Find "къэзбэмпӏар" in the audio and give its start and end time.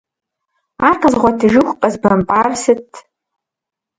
1.81-2.47